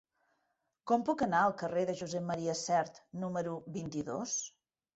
[0.91, 2.57] Com puc anar al carrer de Josep M.
[2.63, 4.39] Sert número vint-i-dos?